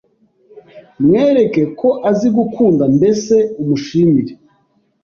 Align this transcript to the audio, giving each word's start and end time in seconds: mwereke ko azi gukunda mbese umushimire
mwereke 1.03 1.61
ko 1.79 1.89
azi 2.09 2.27
gukunda 2.37 2.83
mbese 2.95 3.35
umushimire 3.61 4.33